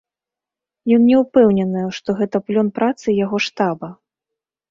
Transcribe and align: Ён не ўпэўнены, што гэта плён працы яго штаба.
Ён 0.95 1.01
не 1.09 1.17
ўпэўнены, 1.23 1.83
што 1.99 2.09
гэта 2.21 2.37
плён 2.47 2.67
працы 2.79 3.07
яго 3.25 3.37
штаба. 3.51 3.87